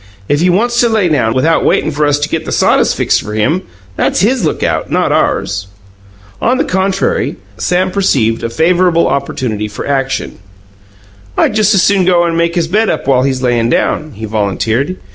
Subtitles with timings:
[0.27, 3.21] If he wants to lay down without waitin' for us to get the sawdust fixed
[3.21, 3.61] for him,
[3.95, 5.67] that's his lookout, not ours."
[6.41, 10.39] On the contrary, Sam perceived a favourable opportunity for action.
[11.37, 14.25] "I just as soon go and make his bed up while he's layin' down," he
[14.25, 14.97] volunteered.